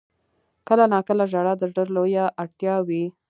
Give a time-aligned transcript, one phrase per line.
[0.67, 3.03] •کله ناکله ژړا د زړه لویه اړتیا وي.